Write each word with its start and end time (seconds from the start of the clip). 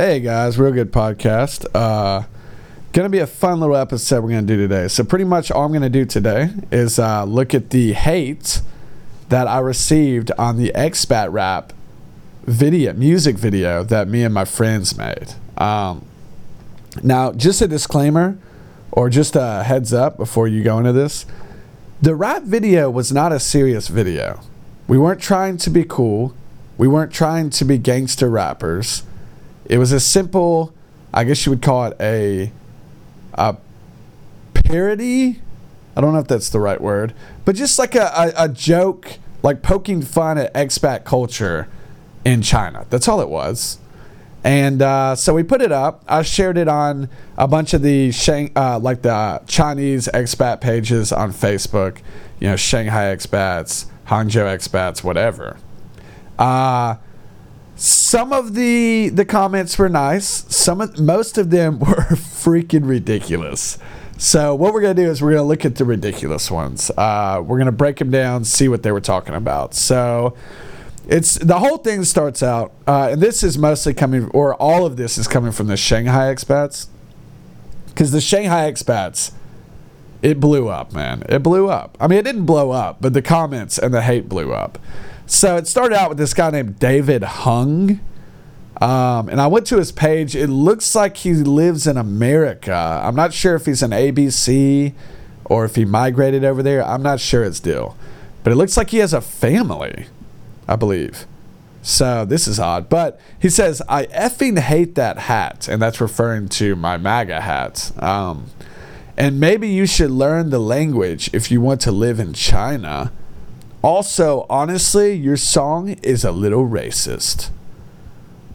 Hey 0.00 0.20
guys, 0.20 0.58
real 0.58 0.72
good 0.72 0.92
podcast. 0.92 1.66
Uh, 1.74 2.24
gonna 2.94 3.10
be 3.10 3.18
a 3.18 3.26
fun 3.26 3.60
little 3.60 3.76
episode 3.76 4.24
we're 4.24 4.30
gonna 4.30 4.46
do 4.46 4.56
today. 4.56 4.88
So 4.88 5.04
pretty 5.04 5.26
much 5.26 5.50
all 5.50 5.66
I'm 5.66 5.74
gonna 5.74 5.90
do 5.90 6.06
today 6.06 6.48
is 6.72 6.98
uh, 6.98 7.24
look 7.24 7.52
at 7.52 7.68
the 7.68 7.92
hate 7.92 8.62
that 9.28 9.46
I 9.46 9.58
received 9.58 10.32
on 10.38 10.56
the 10.56 10.72
expat 10.74 11.30
rap 11.30 11.74
video, 12.44 12.94
music 12.94 13.36
video 13.36 13.84
that 13.84 14.08
me 14.08 14.22
and 14.22 14.32
my 14.32 14.46
friends 14.46 14.96
made. 14.96 15.34
Um, 15.58 16.06
now, 17.02 17.32
just 17.32 17.60
a 17.60 17.68
disclaimer, 17.68 18.38
or 18.90 19.10
just 19.10 19.36
a 19.36 19.64
heads 19.64 19.92
up 19.92 20.16
before 20.16 20.48
you 20.48 20.62
go 20.62 20.78
into 20.78 20.94
this. 20.94 21.26
The 22.00 22.14
rap 22.14 22.44
video 22.44 22.88
was 22.88 23.12
not 23.12 23.32
a 23.32 23.38
serious 23.38 23.88
video. 23.88 24.40
We 24.88 24.96
weren't 24.96 25.20
trying 25.20 25.58
to 25.58 25.68
be 25.68 25.84
cool. 25.84 26.34
We 26.78 26.88
weren't 26.88 27.12
trying 27.12 27.50
to 27.50 27.66
be 27.66 27.76
gangster 27.76 28.30
rappers. 28.30 29.02
It 29.70 29.78
was 29.78 29.92
a 29.92 30.00
simple, 30.00 30.74
I 31.14 31.22
guess 31.22 31.46
you 31.46 31.50
would 31.50 31.62
call 31.62 31.84
it 31.84 31.96
a, 32.00 32.50
a 33.34 33.56
parody. 34.52 35.40
I 35.94 36.00
don't 36.00 36.12
know 36.12 36.18
if 36.18 36.26
that's 36.26 36.48
the 36.48 36.58
right 36.58 36.80
word, 36.80 37.14
but 37.44 37.54
just 37.54 37.78
like 37.78 37.94
a, 37.94 38.10
a, 38.36 38.46
a 38.46 38.48
joke, 38.48 39.18
like 39.44 39.62
poking 39.62 40.02
fun 40.02 40.38
at 40.38 40.52
expat 40.54 41.04
culture 41.04 41.68
in 42.24 42.42
China. 42.42 42.84
That's 42.90 43.06
all 43.06 43.20
it 43.20 43.28
was. 43.28 43.78
And 44.42 44.82
uh, 44.82 45.14
so 45.14 45.34
we 45.34 45.44
put 45.44 45.62
it 45.62 45.70
up. 45.70 46.02
I 46.08 46.22
shared 46.22 46.58
it 46.58 46.66
on 46.66 47.08
a 47.38 47.46
bunch 47.46 47.72
of 47.72 47.82
the 47.82 48.10
Shang, 48.10 48.50
uh, 48.56 48.80
like 48.80 49.02
the 49.02 49.40
Chinese 49.46 50.08
expat 50.12 50.60
pages 50.60 51.12
on 51.12 51.32
Facebook. 51.32 51.98
You 52.40 52.48
know, 52.48 52.56
Shanghai 52.56 53.14
expats, 53.14 53.86
Hangzhou 54.08 54.52
expats, 54.52 55.04
whatever. 55.04 55.58
Uh, 56.40 56.96
some 57.80 58.30
of 58.30 58.52
the 58.52 59.08
the 59.08 59.24
comments 59.24 59.78
were 59.78 59.88
nice. 59.88 60.44
Some 60.54 60.82
of 60.82 61.00
most 61.00 61.38
of 61.38 61.48
them 61.48 61.78
were 61.78 62.04
freaking 62.12 62.86
ridiculous. 62.86 63.78
So 64.18 64.54
what 64.54 64.74
we're 64.74 64.82
gonna 64.82 64.92
do 64.92 65.08
is 65.08 65.22
we're 65.22 65.30
gonna 65.30 65.44
look 65.44 65.64
at 65.64 65.76
the 65.76 65.86
ridiculous 65.86 66.50
ones. 66.50 66.90
Uh, 66.90 67.42
we're 67.42 67.56
gonna 67.56 67.72
break 67.72 67.96
them 67.96 68.10
down, 68.10 68.44
see 68.44 68.68
what 68.68 68.82
they 68.82 68.92
were 68.92 69.00
talking 69.00 69.34
about. 69.34 69.72
So 69.72 70.36
it's 71.08 71.36
the 71.36 71.58
whole 71.58 71.78
thing 71.78 72.04
starts 72.04 72.42
out, 72.42 72.74
uh, 72.86 73.08
and 73.12 73.22
this 73.22 73.42
is 73.42 73.56
mostly 73.56 73.94
coming, 73.94 74.28
or 74.34 74.54
all 74.56 74.84
of 74.84 74.98
this 74.98 75.16
is 75.16 75.26
coming 75.26 75.50
from 75.50 75.68
the 75.68 75.78
Shanghai 75.78 76.34
expats, 76.34 76.86
because 77.86 78.10
the 78.12 78.20
Shanghai 78.20 78.70
expats, 78.70 79.32
it 80.20 80.38
blew 80.38 80.68
up, 80.68 80.92
man. 80.92 81.22
It 81.30 81.42
blew 81.42 81.70
up. 81.70 81.96
I 81.98 82.08
mean, 82.08 82.18
it 82.18 82.24
didn't 82.24 82.44
blow 82.44 82.72
up, 82.72 82.98
but 83.00 83.14
the 83.14 83.22
comments 83.22 83.78
and 83.78 83.94
the 83.94 84.02
hate 84.02 84.28
blew 84.28 84.52
up. 84.52 84.78
So 85.30 85.56
it 85.56 85.68
started 85.68 85.96
out 85.96 86.08
with 86.08 86.18
this 86.18 86.34
guy 86.34 86.50
named 86.50 86.80
David 86.80 87.22
Hung. 87.22 88.00
Um, 88.80 89.28
and 89.28 89.40
I 89.40 89.46
went 89.46 89.64
to 89.68 89.76
his 89.76 89.92
page. 89.92 90.34
It 90.34 90.48
looks 90.48 90.96
like 90.96 91.18
he 91.18 91.34
lives 91.34 91.86
in 91.86 91.96
America. 91.96 93.00
I'm 93.04 93.14
not 93.14 93.32
sure 93.32 93.54
if 93.54 93.64
he's 93.64 93.80
an 93.84 93.92
ABC 93.92 94.92
or 95.44 95.64
if 95.64 95.76
he 95.76 95.84
migrated 95.84 96.42
over 96.42 96.64
there. 96.64 96.84
I'm 96.84 97.02
not 97.02 97.20
sure 97.20 97.44
his 97.44 97.60
deal. 97.60 97.96
But 98.42 98.52
it 98.52 98.56
looks 98.56 98.76
like 98.76 98.90
he 98.90 98.98
has 98.98 99.12
a 99.12 99.20
family. 99.20 100.06
I 100.66 100.74
believe. 100.74 101.26
So 101.80 102.24
this 102.24 102.48
is 102.48 102.58
odd. 102.58 102.88
But 102.88 103.20
he 103.38 103.50
says, 103.50 103.80
I 103.88 104.06
effing 104.06 104.58
hate 104.58 104.96
that 104.96 105.16
hat. 105.16 105.68
And 105.68 105.80
that's 105.80 106.00
referring 106.00 106.48
to 106.50 106.74
my 106.74 106.96
MAGA 106.96 107.42
hat. 107.42 107.92
Um, 108.02 108.46
and 109.16 109.38
maybe 109.38 109.68
you 109.68 109.86
should 109.86 110.10
learn 110.10 110.50
the 110.50 110.58
language 110.58 111.30
if 111.32 111.52
you 111.52 111.60
want 111.60 111.80
to 111.82 111.92
live 111.92 112.18
in 112.18 112.32
China. 112.32 113.12
Also, 113.82 114.46
honestly, 114.50 115.14
your 115.14 115.36
song 115.36 115.90
is 116.02 116.24
a 116.24 116.32
little 116.32 116.68
racist. 116.68 117.50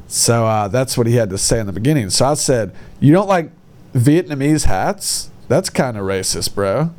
So 0.08 0.46
uh, 0.46 0.68
that's 0.68 0.98
what 0.98 1.08
he 1.08 1.16
had 1.16 1.30
to 1.32 1.38
say 1.38 1.60
in 1.60 1.66
the 1.66 1.74
beginning. 1.74 2.10
So 2.12 2.26
I 2.26 2.34
said, 2.36 2.76
You 3.00 3.12
don't 3.12 3.28
like 3.28 3.52
Vietnamese 3.94 4.66
hats? 4.66 5.30
That's 5.48 5.70
kind 5.70 5.98
of 5.98 6.04
racist, 6.06 6.54
bro 6.54 6.92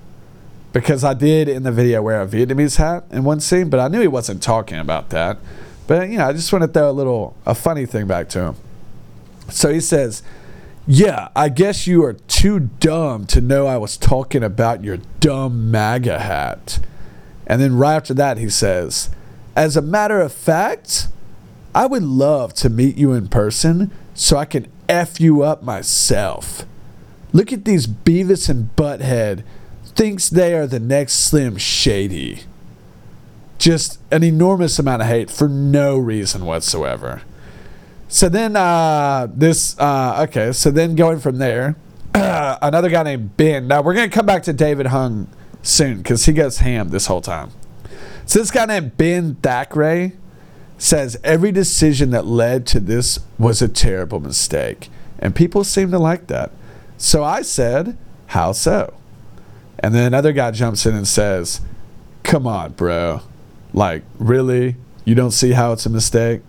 because 0.76 1.04
I 1.04 1.14
did 1.14 1.48
in 1.48 1.62
the 1.62 1.72
video 1.72 2.02
wear 2.02 2.20
a 2.20 2.26
Vietnamese 2.26 2.76
hat 2.76 3.04
in 3.10 3.24
one 3.24 3.40
scene, 3.40 3.70
but 3.70 3.80
I 3.80 3.88
knew 3.88 4.02
he 4.02 4.08
wasn't 4.08 4.42
talking 4.42 4.78
about 4.78 5.08
that. 5.08 5.38
But 5.86 6.10
you 6.10 6.18
know, 6.18 6.26
I 6.26 6.34
just 6.34 6.52
want 6.52 6.64
to 6.64 6.68
throw 6.68 6.90
a 6.90 6.92
little 6.92 7.34
a 7.46 7.54
funny 7.54 7.86
thing 7.86 8.06
back 8.06 8.28
to 8.30 8.40
him. 8.40 8.56
So 9.48 9.72
he 9.72 9.80
says, 9.80 10.22
"Yeah, 10.86 11.28
I 11.34 11.48
guess 11.48 11.86
you 11.86 12.04
are 12.04 12.12
too 12.12 12.68
dumb 12.78 13.24
to 13.28 13.40
know 13.40 13.66
I 13.66 13.78
was 13.78 13.96
talking 13.96 14.42
about 14.42 14.84
your 14.84 14.98
dumb 15.18 15.70
MAGA 15.70 16.18
hat." 16.18 16.78
And 17.46 17.60
then 17.60 17.76
right 17.76 17.94
after 17.94 18.14
that, 18.14 18.38
he 18.38 18.48
says, 18.48 19.10
"As 19.54 19.76
a 19.76 19.82
matter 19.82 20.20
of 20.20 20.32
fact, 20.32 21.08
I 21.74 21.86
would 21.86 22.02
love 22.02 22.54
to 22.54 22.70
meet 22.70 22.96
you 22.96 23.12
in 23.12 23.28
person 23.28 23.90
so 24.14 24.36
I 24.36 24.44
can 24.44 24.66
f 24.88 25.20
you 25.20 25.42
up 25.42 25.62
myself. 25.62 26.64
Look 27.32 27.52
at 27.52 27.64
these 27.64 27.86
Beavis 27.86 28.48
and 28.48 28.74
Butthead." 28.76 29.42
thinks 29.96 30.28
they 30.28 30.54
are 30.54 30.66
the 30.66 30.78
next 30.78 31.14
Slim 31.14 31.56
Shady. 31.56 32.42
Just 33.58 33.98
an 34.12 34.22
enormous 34.22 34.78
amount 34.78 35.02
of 35.02 35.08
hate 35.08 35.30
for 35.30 35.48
no 35.48 35.96
reason 35.96 36.44
whatsoever. 36.44 37.22
So 38.06 38.28
then, 38.28 38.54
uh, 38.54 39.26
this, 39.34 39.76
uh, 39.80 40.26
okay, 40.28 40.52
so 40.52 40.70
then 40.70 40.94
going 40.94 41.18
from 41.18 41.38
there, 41.38 41.74
uh, 42.14 42.58
another 42.62 42.90
guy 42.90 43.02
named 43.02 43.36
Ben. 43.36 43.66
Now, 43.66 43.82
we're 43.82 43.94
going 43.94 44.08
to 44.08 44.14
come 44.14 44.26
back 44.26 44.42
to 44.44 44.52
David 44.52 44.86
Hung 44.86 45.28
soon 45.66 45.98
because 45.98 46.26
he 46.26 46.32
goes 46.32 46.58
ham 46.58 46.88
this 46.90 47.06
whole 47.06 47.20
time. 47.20 47.50
So 48.24 48.38
this 48.38 48.50
guy 48.50 48.66
named 48.66 48.96
Ben 48.96 49.36
Thackeray 49.36 50.12
says 50.78 51.18
every 51.24 51.52
decision 51.52 52.10
that 52.10 52.26
led 52.26 52.66
to 52.66 52.80
this 52.80 53.18
was 53.38 53.62
a 53.62 53.68
terrible 53.68 54.20
mistake. 54.20 54.90
And 55.18 55.34
people 55.34 55.64
seem 55.64 55.90
to 55.92 55.98
like 55.98 56.26
that. 56.26 56.52
So 56.98 57.24
I 57.24 57.42
said, 57.42 57.96
how 58.28 58.52
so? 58.52 58.94
And 59.78 59.94
then 59.94 60.06
another 60.06 60.32
guy 60.32 60.50
jumps 60.50 60.86
in 60.86 60.94
and 60.94 61.06
says, 61.06 61.60
Come 62.22 62.46
on, 62.46 62.72
bro. 62.72 63.20
Like, 63.72 64.02
really? 64.18 64.76
You 65.04 65.14
don't 65.14 65.30
see 65.30 65.52
how 65.52 65.72
it's 65.72 65.86
a 65.86 65.90
mistake? 65.90 66.40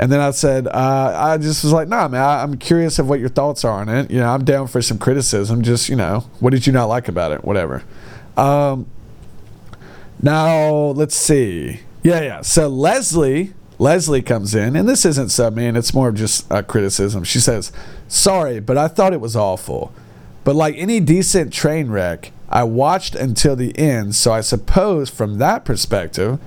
And 0.00 0.10
then 0.10 0.20
I 0.20 0.30
said, 0.30 0.66
uh, 0.66 1.12
I 1.14 1.36
just 1.36 1.62
was 1.62 1.74
like, 1.74 1.86
nah, 1.86 2.08
man, 2.08 2.22
I, 2.22 2.42
am 2.42 2.56
curious 2.56 2.98
of 2.98 3.06
what 3.06 3.20
your 3.20 3.28
thoughts 3.28 3.66
are 3.66 3.82
on 3.82 3.90
it. 3.90 4.10
You 4.10 4.20
know, 4.20 4.30
I'm 4.30 4.46
down 4.46 4.66
for 4.66 4.80
some 4.80 4.98
criticism. 4.98 5.60
Just, 5.60 5.90
you 5.90 5.94
know, 5.94 6.20
what 6.38 6.54
did 6.54 6.66
you 6.66 6.72
not 6.72 6.86
like 6.86 7.06
about 7.06 7.32
it? 7.32 7.44
Whatever. 7.44 7.82
Um, 8.34 8.86
now, 10.22 10.70
let's 10.70 11.14
see. 11.14 11.80
Yeah, 12.02 12.22
yeah. 12.22 12.40
So 12.40 12.66
Leslie, 12.68 13.52
Leslie 13.78 14.22
comes 14.22 14.54
in, 14.54 14.74
and 14.74 14.88
this 14.88 15.04
isn't 15.04 15.28
sub 15.28 15.54
mean, 15.54 15.76
it's 15.76 15.92
more 15.92 16.08
of 16.08 16.14
just 16.14 16.48
criticism. 16.66 17.22
She 17.22 17.38
says, 17.38 17.70
Sorry, 18.08 18.58
but 18.58 18.78
I 18.78 18.88
thought 18.88 19.12
it 19.12 19.20
was 19.20 19.36
awful. 19.36 19.92
But 20.44 20.56
like 20.56 20.76
any 20.78 21.00
decent 21.00 21.52
train 21.52 21.90
wreck, 21.90 22.32
I 22.48 22.64
watched 22.64 23.14
until 23.14 23.54
the 23.54 23.78
end, 23.78 24.14
so 24.14 24.32
I 24.32 24.40
suppose 24.40 25.10
from 25.10 25.36
that 25.36 25.66
perspective, 25.66 26.38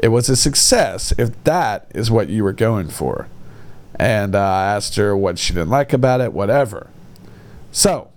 it 0.00 0.08
was 0.08 0.30
a 0.30 0.36
success 0.36 1.12
if 1.18 1.44
that 1.44 1.86
is 1.94 2.10
what 2.10 2.30
you 2.30 2.42
were 2.42 2.54
going 2.54 2.88
for. 2.88 3.28
And 3.96 4.34
uh, 4.34 4.40
I 4.40 4.74
asked 4.74 4.96
her 4.96 5.14
what 5.14 5.38
she 5.38 5.52
didn't 5.52 5.68
like 5.68 5.92
about 5.92 6.22
it, 6.22 6.32
whatever. 6.32 6.88
So, 7.70 8.10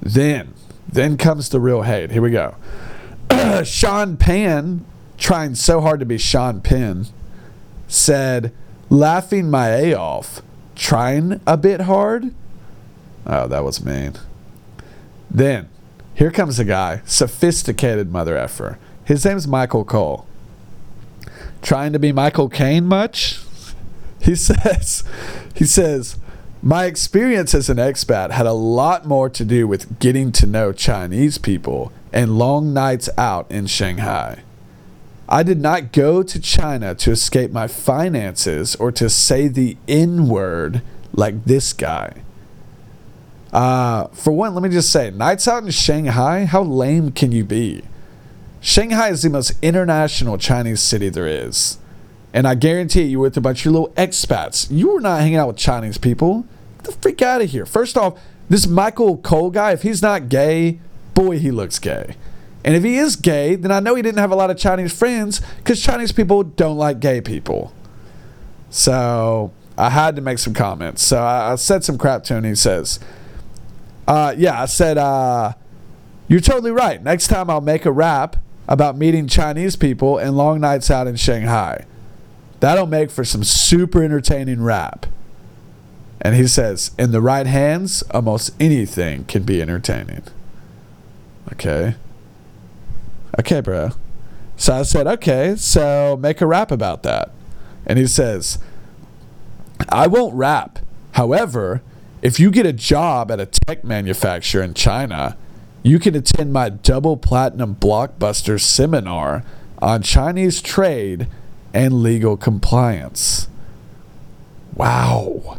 then, 0.00 0.54
then 0.90 1.16
comes 1.16 1.48
the 1.48 1.58
real 1.58 1.82
hate. 1.82 2.12
Here 2.12 2.22
we 2.22 2.30
go. 2.30 2.54
Sean 3.64 4.16
Penn, 4.16 4.84
trying 5.16 5.56
so 5.56 5.80
hard 5.80 5.98
to 5.98 6.06
be 6.06 6.18
Sean 6.18 6.60
Penn, 6.60 7.06
said, 7.88 8.52
laughing 8.88 9.50
my 9.50 9.70
A 9.70 9.94
off, 9.94 10.40
trying 10.76 11.40
a 11.48 11.56
bit 11.56 11.82
hard. 11.82 12.32
Oh, 13.26 13.48
that 13.48 13.64
was 13.64 13.84
mean. 13.84 14.14
Then, 15.28 15.68
here 16.14 16.30
comes 16.30 16.60
a 16.60 16.64
guy, 16.64 17.02
sophisticated 17.04 18.12
mother 18.12 18.36
effer. 18.36 18.78
His 19.04 19.24
name's 19.24 19.48
Michael 19.48 19.84
Cole. 19.84 20.28
Trying 21.62 21.92
to 21.92 21.98
be 21.98 22.12
Michael 22.12 22.48
Caine 22.48 22.86
much? 22.86 23.40
He 24.20 24.34
says, 24.36 25.04
he 25.54 25.64
says, 25.64 26.16
my 26.62 26.86
experience 26.86 27.54
as 27.54 27.70
an 27.70 27.76
expat 27.76 28.30
had 28.30 28.46
a 28.46 28.52
lot 28.52 29.06
more 29.06 29.28
to 29.30 29.44
do 29.44 29.68
with 29.68 30.00
getting 30.00 30.32
to 30.32 30.46
know 30.46 30.72
Chinese 30.72 31.38
people 31.38 31.92
and 32.12 32.38
long 32.38 32.72
nights 32.74 33.08
out 33.16 33.48
in 33.50 33.66
Shanghai. 33.66 34.42
I 35.28 35.42
did 35.42 35.60
not 35.60 35.92
go 35.92 36.22
to 36.22 36.40
China 36.40 36.94
to 36.96 37.10
escape 37.10 37.52
my 37.52 37.68
finances 37.68 38.74
or 38.76 38.90
to 38.92 39.10
say 39.10 39.46
the 39.46 39.76
N 39.86 40.28
word 40.28 40.82
like 41.12 41.44
this 41.44 41.72
guy. 41.72 42.22
Uh, 43.52 44.08
for 44.08 44.32
one, 44.32 44.54
let 44.54 44.62
me 44.62 44.68
just 44.68 44.90
say, 44.90 45.10
nights 45.10 45.46
out 45.46 45.62
in 45.62 45.70
Shanghai, 45.70 46.44
how 46.44 46.62
lame 46.62 47.12
can 47.12 47.30
you 47.30 47.44
be? 47.44 47.82
Shanghai 48.60 49.10
is 49.10 49.22
the 49.22 49.30
most 49.30 49.52
international 49.62 50.38
Chinese 50.38 50.80
city 50.80 51.08
there 51.08 51.26
is. 51.26 51.78
And 52.32 52.46
I 52.46 52.54
guarantee 52.54 53.04
you, 53.04 53.20
with 53.20 53.36
a 53.36 53.40
bunch 53.40 53.64
of 53.64 53.72
little 53.72 53.88
expats, 53.90 54.68
you 54.70 54.92
were 54.92 55.00
not 55.00 55.20
hanging 55.20 55.36
out 55.36 55.48
with 55.48 55.56
Chinese 55.56 55.98
people. 55.98 56.44
Get 56.78 56.84
the 56.84 56.92
freak 56.92 57.22
out 57.22 57.40
of 57.40 57.50
here. 57.50 57.64
First 57.64 57.96
off, 57.96 58.18
this 58.48 58.66
Michael 58.66 59.16
Cole 59.18 59.50
guy, 59.50 59.72
if 59.72 59.82
he's 59.82 60.02
not 60.02 60.28
gay, 60.28 60.80
boy, 61.14 61.38
he 61.38 61.50
looks 61.50 61.78
gay. 61.78 62.16
And 62.64 62.76
if 62.76 62.82
he 62.82 62.96
is 62.96 63.16
gay, 63.16 63.54
then 63.54 63.70
I 63.70 63.80
know 63.80 63.94
he 63.94 64.02
didn't 64.02 64.18
have 64.18 64.30
a 64.30 64.36
lot 64.36 64.50
of 64.50 64.58
Chinese 64.58 64.96
friends 64.96 65.40
because 65.58 65.82
Chinese 65.82 66.12
people 66.12 66.42
don't 66.42 66.76
like 66.76 67.00
gay 67.00 67.20
people. 67.20 67.72
So 68.68 69.52
I 69.78 69.90
had 69.90 70.16
to 70.16 70.22
make 70.22 70.38
some 70.38 70.54
comments. 70.54 71.02
So 71.02 71.22
I, 71.22 71.52
I 71.52 71.54
said 71.54 71.84
some 71.84 71.96
crap 71.96 72.24
to 72.24 72.34
him. 72.34 72.44
He 72.44 72.54
says, 72.54 72.98
uh, 74.06 74.34
"Yeah, 74.36 74.60
I 74.60 74.66
said 74.66 74.98
uh, 74.98 75.54
you're 76.26 76.40
totally 76.40 76.72
right. 76.72 77.02
Next 77.02 77.28
time 77.28 77.48
I'll 77.48 77.60
make 77.62 77.86
a 77.86 77.92
rap 77.92 78.36
about 78.68 78.96
meeting 78.96 79.26
Chinese 79.26 79.74
people 79.74 80.18
and 80.18 80.36
long 80.36 80.60
nights 80.60 80.90
out 80.90 81.06
in 81.06 81.16
Shanghai. 81.16 81.86
That'll 82.60 82.86
make 82.86 83.10
for 83.10 83.24
some 83.24 83.42
super 83.42 84.02
entertaining 84.02 84.62
rap." 84.62 85.06
And 86.20 86.36
he 86.36 86.46
says, 86.46 86.92
"In 86.98 87.10
the 87.12 87.20
right 87.20 87.46
hands, 87.46 88.02
almost 88.10 88.52
anything 88.60 89.24
can 89.24 89.42
be 89.42 89.62
entertaining." 89.62 90.22
Okay. 91.52 91.94
Okay, 93.38 93.60
bro. 93.60 93.90
So 94.56 94.74
I 94.74 94.82
said, 94.82 95.06
okay, 95.06 95.54
so 95.56 96.18
make 96.20 96.40
a 96.40 96.46
rap 96.46 96.72
about 96.72 97.04
that. 97.04 97.30
And 97.86 97.98
he 97.98 98.08
says, 98.08 98.58
I 99.88 100.08
won't 100.08 100.34
rap. 100.34 100.80
However, 101.12 101.80
if 102.22 102.40
you 102.40 102.50
get 102.50 102.66
a 102.66 102.72
job 102.72 103.30
at 103.30 103.38
a 103.38 103.46
tech 103.46 103.84
manufacturer 103.84 104.62
in 104.62 104.74
China, 104.74 105.36
you 105.88 105.98
can 105.98 106.14
attend 106.14 106.52
my 106.52 106.68
double 106.68 107.16
platinum 107.16 107.74
blockbuster 107.74 108.60
seminar 108.60 109.42
on 109.80 110.02
Chinese 110.02 110.60
trade 110.60 111.28
and 111.72 112.02
legal 112.02 112.36
compliance. 112.36 113.48
Wow. 114.74 115.58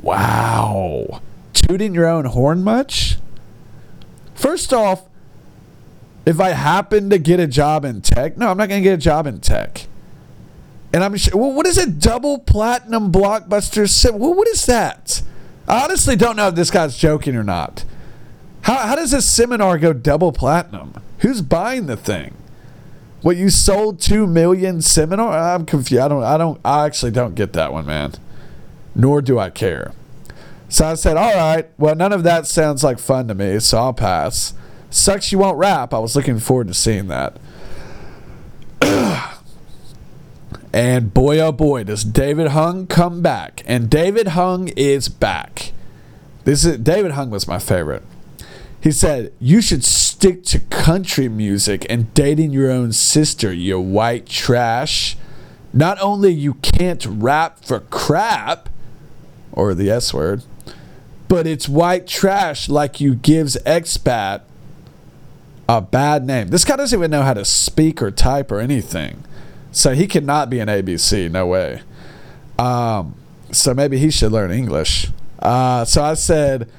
Wow. 0.00 1.22
Tooting 1.54 1.94
your 1.94 2.06
own 2.06 2.26
horn 2.26 2.62
much? 2.62 3.16
First 4.34 4.72
off, 4.72 5.04
if 6.26 6.40
I 6.40 6.50
happen 6.50 7.08
to 7.10 7.18
get 7.18 7.40
a 7.40 7.46
job 7.46 7.84
in 7.84 8.00
tech, 8.02 8.36
no, 8.36 8.50
I'm 8.50 8.56
not 8.56 8.68
going 8.68 8.82
to 8.82 8.88
get 8.88 8.94
a 8.94 9.02
job 9.02 9.26
in 9.26 9.40
tech. 9.40 9.86
And 10.92 11.02
I'm 11.02 11.16
sure, 11.16 11.38
well, 11.38 11.52
what 11.52 11.66
is 11.66 11.78
a 11.78 11.88
double 11.88 12.38
platinum 12.38 13.12
blockbuster? 13.12 14.12
Well, 14.12 14.34
what 14.34 14.48
is 14.48 14.66
that? 14.66 15.22
I 15.66 15.84
honestly 15.84 16.16
don't 16.16 16.36
know 16.36 16.48
if 16.48 16.54
this 16.54 16.70
guy's 16.70 16.96
joking 16.96 17.34
or 17.34 17.44
not. 17.44 17.84
How, 18.66 18.78
how 18.78 18.96
does 18.96 19.12
a 19.12 19.22
seminar 19.22 19.78
go 19.78 19.92
double 19.92 20.32
platinum? 20.32 20.94
Who's 21.20 21.40
buying 21.40 21.86
the 21.86 21.96
thing? 21.96 22.34
What 23.22 23.36
you 23.36 23.48
sold 23.48 24.00
two 24.00 24.26
million 24.26 24.82
seminar? 24.82 25.38
I'm 25.38 25.64
confused. 25.64 26.02
I 26.02 26.08
don't. 26.08 26.24
I 26.24 26.36
don't. 26.36 26.60
I 26.64 26.84
actually 26.84 27.12
don't 27.12 27.36
get 27.36 27.52
that 27.52 27.72
one, 27.72 27.86
man. 27.86 28.14
Nor 28.92 29.22
do 29.22 29.38
I 29.38 29.50
care. 29.50 29.92
So 30.68 30.84
I 30.84 30.94
said, 30.94 31.16
all 31.16 31.32
right. 31.32 31.68
Well, 31.78 31.94
none 31.94 32.12
of 32.12 32.24
that 32.24 32.48
sounds 32.48 32.82
like 32.82 32.98
fun 32.98 33.28
to 33.28 33.36
me, 33.36 33.60
so 33.60 33.78
I'll 33.78 33.92
pass. 33.92 34.52
Sucks 34.90 35.30
you 35.30 35.38
won't 35.38 35.58
rap. 35.58 35.94
I 35.94 36.00
was 36.00 36.16
looking 36.16 36.40
forward 36.40 36.66
to 36.66 36.74
seeing 36.74 37.06
that. 37.06 37.38
and 40.72 41.14
boy, 41.14 41.38
oh 41.38 41.52
boy, 41.52 41.84
does 41.84 42.02
David 42.02 42.48
Hung 42.48 42.88
come 42.88 43.22
back. 43.22 43.62
And 43.64 43.88
David 43.88 44.28
Hung 44.28 44.68
is 44.76 45.08
back. 45.08 45.70
This 46.42 46.64
is 46.64 46.78
David 46.78 47.12
Hung 47.12 47.30
was 47.30 47.46
my 47.46 47.60
favorite. 47.60 48.02
He 48.80 48.92
said, 48.92 49.32
You 49.40 49.60
should 49.60 49.84
stick 49.84 50.44
to 50.44 50.60
country 50.60 51.28
music 51.28 51.86
and 51.88 52.12
dating 52.14 52.52
your 52.52 52.70
own 52.70 52.92
sister, 52.92 53.52
you 53.52 53.80
white 53.80 54.26
trash. 54.26 55.16
Not 55.72 55.98
only 56.00 56.32
you 56.32 56.54
can't 56.54 57.04
rap 57.04 57.64
for 57.64 57.80
crap, 57.80 58.68
or 59.52 59.74
the 59.74 59.90
S 59.90 60.14
word, 60.14 60.44
but 61.28 61.46
it's 61.46 61.68
white 61.68 62.06
trash 62.06 62.68
like 62.68 63.00
you 63.00 63.14
gives 63.14 63.56
expat 63.64 64.42
a 65.68 65.80
bad 65.80 66.24
name. 66.24 66.48
This 66.48 66.64
guy 66.64 66.76
doesn't 66.76 66.96
even 66.96 67.10
know 67.10 67.22
how 67.22 67.34
to 67.34 67.44
speak 67.44 68.00
or 68.00 68.10
type 68.10 68.52
or 68.52 68.60
anything. 68.60 69.24
So 69.72 69.94
he 69.94 70.06
cannot 70.06 70.48
be 70.48 70.60
an 70.60 70.68
ABC, 70.68 71.30
no 71.30 71.46
way. 71.46 71.82
Um, 72.58 73.16
so 73.50 73.74
maybe 73.74 73.98
he 73.98 74.10
should 74.10 74.32
learn 74.32 74.50
English. 74.50 75.08
Uh, 75.40 75.84
so 75.84 76.02
I 76.02 76.14
said, 76.14 76.70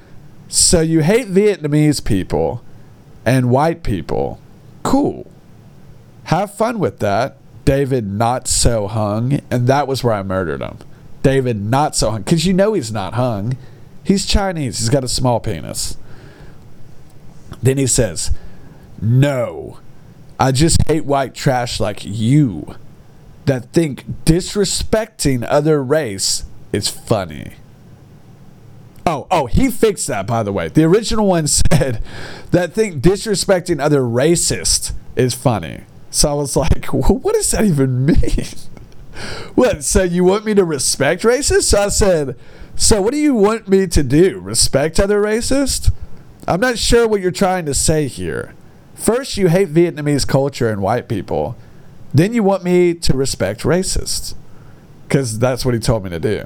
so 0.48 0.82
you 0.82 1.02
hate 1.02 1.28
Vietnamese 1.28 2.04
people 2.04 2.64
and 3.26 3.50
white 3.50 3.84
people. 3.84 4.40
Cool. 4.84 5.30
Have 6.26 6.54
fun 6.54 6.80
with 6.80 7.00
that. 7.00 7.38
David 7.66 8.08
not 8.08 8.48
so 8.48 8.88
hung. 8.88 9.42
And 9.52 9.68
that 9.68 9.88
was 9.88 10.04
where 10.04 10.14
I 10.14 10.24
murdered 10.24 10.62
him. 10.62 10.78
David 11.24 11.62
not 11.62 11.96
so 11.96 12.12
hung. 12.12 12.22
Because 12.22 12.46
you 12.46 12.54
know 12.54 12.74
he's 12.74 12.92
not 12.92 13.16
hung. 13.16 13.58
He's 14.04 14.26
Chinese. 14.26 14.80
He's 14.80 14.90
got 14.90 15.04
a 15.04 15.10
small 15.10 15.40
penis. 15.42 15.98
Then 17.62 17.78
he 17.78 17.88
says, 17.88 18.32
no. 19.02 19.80
I 20.40 20.52
just 20.52 20.78
hate 20.88 21.06
white 21.06 21.34
trash 21.34 21.80
like 21.80 22.06
you 22.06 22.76
that 23.46 23.74
think 23.74 24.06
disrespecting 24.24 25.46
other 25.50 25.84
race 25.84 26.46
is 26.72 26.88
funny. 26.88 27.56
Oh, 29.08 29.26
oh, 29.32 29.46
he 29.46 29.72
fixed 29.72 30.08
that 30.08 30.28
by 30.28 30.44
the 30.44 30.52
way. 30.52 30.68
The 30.68 30.84
original 30.84 31.28
one 31.28 31.48
said 31.72 32.04
that 32.52 32.74
think 32.74 33.02
disrespecting 33.02 33.80
other 33.80 34.02
racist 34.02 34.92
is 35.16 35.34
funny. 35.34 35.84
So 36.12 36.30
I 36.30 36.34
was 36.34 36.58
like, 36.58 36.86
what 36.94 37.34
does 37.34 37.52
that 37.52 37.64
even 37.64 38.06
mean? 38.06 38.18
what? 39.56 39.86
So 39.86 40.04
you 40.04 40.26
want 40.26 40.44
me 40.44 40.54
to 40.56 40.66
respect 40.66 41.24
racists? 41.24 41.64
So 41.64 41.84
I 41.84 41.88
said, 41.88 42.38
so 42.76 43.02
what 43.02 43.14
do 43.14 43.18
you 43.18 43.34
want 43.34 43.70
me 43.70 43.88
to 43.88 44.04
do? 44.04 44.40
Respect 44.42 45.00
other 45.00 45.22
racists? 45.22 45.90
I'm 46.46 46.60
not 46.60 46.78
sure 46.78 47.08
what 47.08 47.22
you're 47.22 47.32
trying 47.32 47.66
to 47.66 47.74
say 47.74 48.08
here. 48.08 48.56
First, 48.94 49.38
you 49.38 49.48
hate 49.48 49.74
Vietnamese 49.74 50.28
culture 50.28 50.70
and 50.70 50.82
white 50.82 51.08
people. 51.08 51.56
Then 52.14 52.34
you 52.34 52.44
want 52.44 52.64
me 52.64 52.94
to 52.94 53.16
respect 53.16 53.62
racists. 53.62 54.36
Because 55.08 55.40
that's 55.40 55.64
what 55.64 55.74
he 55.74 55.80
told 55.80 56.04
me 56.04 56.10
to 56.10 56.20
do. 56.20 56.46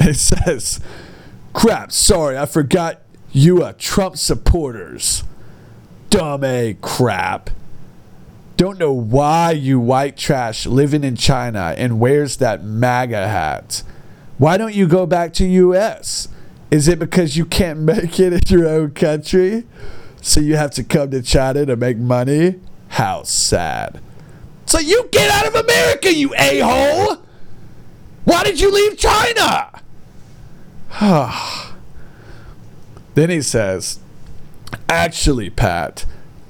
He 0.00 0.14
says, 0.14 0.80
Crap, 1.52 1.92
sorry, 1.92 2.38
I 2.38 2.46
forgot 2.46 3.02
you 3.32 3.62
are 3.62 3.72
Trump 3.72 4.16
supporters. 4.16 5.24
Dumb 6.08 6.44
A 6.44 6.76
crap. 6.80 7.50
Don't 8.56 8.78
know 8.78 8.92
why 8.92 9.52
you 9.52 9.80
white 9.80 10.16
trash 10.16 10.66
living 10.66 11.02
in 11.02 11.16
China 11.16 11.74
and 11.76 11.98
wears 11.98 12.36
that 12.38 12.62
MAGA 12.62 13.28
hat. 13.28 13.82
Why 14.38 14.56
don't 14.56 14.74
you 14.74 14.86
go 14.86 15.06
back 15.06 15.32
to 15.34 15.46
US? 15.46 16.28
Is 16.70 16.88
it 16.88 16.98
because 16.98 17.36
you 17.36 17.44
can't 17.44 17.78
make 17.80 18.18
it 18.20 18.32
in 18.32 18.40
your 18.58 18.68
own 18.68 18.90
country? 18.92 19.64
So 20.20 20.40
you 20.40 20.56
have 20.56 20.72
to 20.72 20.84
come 20.84 21.10
to 21.10 21.22
China 21.22 21.64
to 21.66 21.76
make 21.76 21.96
money? 21.96 22.60
How 22.88 23.22
sad. 23.22 24.00
So 24.66 24.78
you 24.78 25.08
get 25.10 25.30
out 25.30 25.46
of 25.46 25.54
America, 25.54 26.12
you 26.12 26.34
a 26.36 26.60
hole! 26.60 27.22
Why 28.24 28.44
did 28.44 28.60
you 28.60 28.70
leave 28.70 28.98
China? 28.98 29.79
then 33.14 33.30
he 33.30 33.42
says, 33.42 34.00
Actually, 34.88 35.50
Pat, 35.50 36.04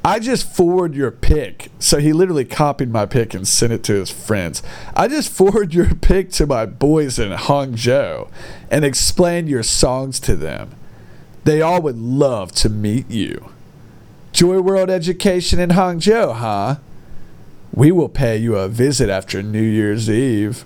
I 0.04 0.18
just 0.18 0.50
forward 0.54 0.94
your 0.94 1.10
pick. 1.10 1.70
So 1.78 1.98
he 1.98 2.12
literally 2.12 2.44
copied 2.44 2.90
my 2.90 3.04
pick 3.06 3.34
and 3.34 3.46
sent 3.46 3.72
it 3.72 3.84
to 3.84 3.94
his 3.94 4.10
friends. 4.10 4.62
I 4.94 5.08
just 5.08 5.30
forward 5.30 5.74
your 5.74 5.94
pick 5.94 6.30
to 6.32 6.46
my 6.46 6.64
boys 6.66 7.18
in 7.18 7.32
Hangzhou 7.32 8.30
and 8.70 8.84
explained 8.84 9.48
your 9.48 9.62
songs 9.62 10.18
to 10.20 10.36
them. 10.36 10.70
They 11.44 11.60
all 11.60 11.82
would 11.82 11.98
love 11.98 12.52
to 12.52 12.68
meet 12.68 13.10
you. 13.10 13.50
Joy 14.32 14.60
World 14.60 14.90
Education 14.90 15.58
in 15.58 15.70
Hangzhou, 15.70 16.36
huh? 16.36 16.76
We 17.72 17.92
will 17.92 18.08
pay 18.08 18.36
you 18.36 18.56
a 18.56 18.68
visit 18.68 19.10
after 19.10 19.42
New 19.42 19.62
Year's 19.62 20.08
Eve. 20.08 20.64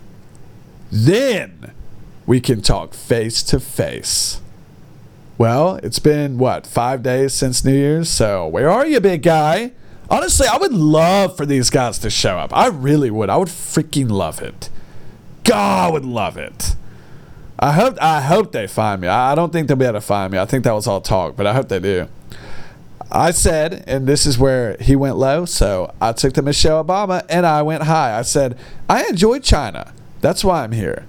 Then 0.91 1.73
we 2.27 2.41
can 2.41 2.63
talk 2.63 2.95
face 2.95 3.43
to 3.45 3.61
face. 3.61 4.41
Well, 5.37 5.77
it's 5.83 5.99
been 5.99 6.39
what, 6.39 6.67
five 6.67 7.03
days 7.03 7.35
since 7.35 7.65
New 7.65 7.75
Year's? 7.75 8.09
So, 8.09 8.47
where 8.47 8.71
are 8.71 8.87
you, 8.87 9.01
big 9.01 9.23
guy? 9.23 9.73
Honestly, 10.09 10.47
I 10.47 10.59
would 10.59 10.73
love 10.73 11.37
for 11.37 11.45
these 11.45 11.71
guys 11.71 11.99
to 12.01 12.11
show 12.11 12.39
up. 12.39 12.57
I 12.57 12.69
really 12.69 13.11
would. 13.11 13.31
I 13.31 13.37
would 13.37 13.49
freaking 13.49 14.11
love 14.11 14.41
it. 14.41 14.71
God, 15.43 15.89
I 15.89 15.93
would 15.93 16.05
love 16.05 16.37
it. 16.37 16.77
I 17.59 17.73
hope 17.73 17.97
I 18.01 18.21
hope 18.21 18.53
they 18.53 18.67
find 18.67 19.01
me. 19.01 19.09
I 19.09 19.35
don't 19.35 19.53
think 19.53 19.69
they'll 19.69 19.77
be 19.77 19.85
able 19.85 19.95
to 19.95 20.01
find 20.01 20.33
me. 20.33 20.39
I 20.39 20.45
think 20.45 20.65
that 20.65 20.73
was 20.73 20.87
all 20.87 21.01
talk, 21.01 21.37
but 21.37 21.47
I 21.47 21.55
hope 21.55 21.69
they 21.69 21.81
do. 21.81 22.09
I 23.11 23.31
said, 23.31 23.85
and 23.87 24.07
this 24.07 24.27
is 24.27 24.39
where 24.39 24.77
he 24.81 24.97
went 24.97 25.17
low, 25.17 25.45
so 25.45 25.95
I 26.01 26.13
took 26.13 26.33
to 26.35 26.43
Michelle 26.43 26.85
Obama 26.85 27.25
and 27.29 27.47
I 27.47 27.63
went 27.63 27.85
high. 27.85 28.19
I 28.19 28.23
said, 28.23 28.59
I 28.89 29.05
enjoy 29.05 29.39
China. 29.39 29.93
That's 30.21 30.45
why 30.45 30.65
I'm 30.65 30.73
here. 30.73 31.07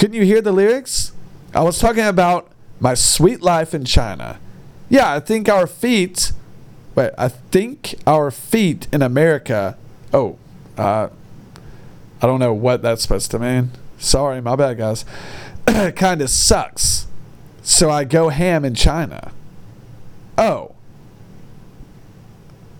Couldn't 0.00 0.16
you 0.16 0.24
hear 0.24 0.40
the 0.40 0.50
lyrics? 0.50 1.12
I 1.54 1.62
was 1.62 1.78
talking 1.78 2.06
about 2.06 2.50
my 2.80 2.94
sweet 2.94 3.42
life 3.42 3.74
in 3.74 3.84
China. 3.84 4.40
Yeah, 4.88 5.12
I 5.12 5.20
think 5.20 5.46
our 5.46 5.66
feet. 5.66 6.32
Wait, 6.94 7.10
I 7.18 7.28
think 7.28 7.96
our 8.06 8.30
feet 8.30 8.88
in 8.94 9.02
America. 9.02 9.76
Oh, 10.10 10.38
uh, 10.78 11.10
I 12.22 12.26
don't 12.26 12.40
know 12.40 12.54
what 12.54 12.80
that's 12.80 13.02
supposed 13.02 13.30
to 13.32 13.38
mean. 13.38 13.72
Sorry, 13.98 14.40
my 14.40 14.56
bad, 14.56 14.78
guys. 14.78 15.04
kind 15.96 16.22
of 16.22 16.30
sucks. 16.30 17.06
So 17.62 17.90
I 17.90 18.04
go 18.04 18.30
ham 18.30 18.64
in 18.64 18.74
China. 18.74 19.32
Oh. 20.38 20.74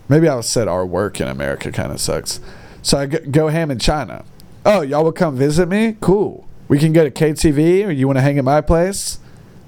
Maybe 0.09 0.27
I 0.27 0.41
said 0.41 0.67
our 0.67 0.87
work 0.87 1.21
in 1.21 1.27
America 1.27 1.71
kind 1.71 1.91
of 1.91 2.01
sucks. 2.01 2.39
So 2.81 2.97
I 2.97 3.05
go 3.05 3.49
ham 3.49 3.69
in 3.69 3.77
China. 3.77 4.25
Oh, 4.65 4.81
y'all 4.81 5.03
will 5.03 5.11
come 5.11 5.35
visit 5.35 5.67
me? 5.67 5.97
Cool. 6.01 6.47
We 6.71 6.79
can 6.79 6.93
go 6.93 7.03
to 7.03 7.11
KTV 7.11 7.85
or 7.85 7.91
you 7.91 8.07
want 8.07 8.15
to 8.15 8.21
hang 8.21 8.37
at 8.37 8.45
my 8.45 8.61
place? 8.61 9.19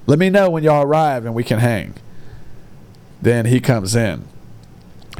Let 0.06 0.18
me 0.18 0.30
know 0.30 0.48
when 0.48 0.64
y'all 0.64 0.84
arrive 0.84 1.26
and 1.26 1.34
we 1.34 1.44
can 1.44 1.58
hang. 1.58 1.92
Then 3.20 3.44
he 3.44 3.60
comes 3.60 3.94
in. 3.94 4.26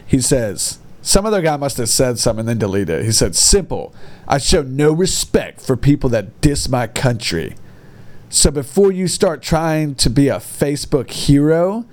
He 0.07 0.23
says, 0.23 0.79
some 1.03 1.27
other 1.27 1.43
guy 1.43 1.59
must 1.59 1.77
have 1.77 1.91
said 1.91 2.19
something 2.19 2.41
and 2.41 2.49
then 2.49 2.57
deleted 2.57 3.01
it. 3.01 3.05
He 3.05 3.13
said, 3.13 3.37
Simple. 3.37 3.95
I 4.27 4.39
show 4.39 4.63
no 4.63 4.93
respect 4.95 5.61
for 5.61 5.77
people 5.77 6.09
that 6.09 6.41
diss 6.41 6.71
my 6.71 6.87
country. 6.87 7.55
So 8.31 8.51
before 8.51 8.91
you 8.91 9.07
start 9.07 9.43
trying 9.43 9.95
to 9.97 10.09
be 10.09 10.29
a 10.29 10.37
Facebook 10.37 11.11
hero, 11.11 11.85